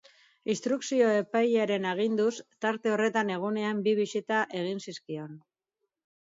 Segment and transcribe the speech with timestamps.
[0.53, 2.31] Instrukzio epailearen aginduz,
[2.67, 5.41] tarte horretan egunean bi bisita egin zizkion.